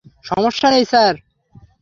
[0.25, 1.15] সমস্যা নেই, স্যার।